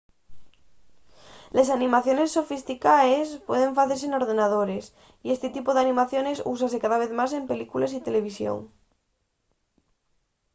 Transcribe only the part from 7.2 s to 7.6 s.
en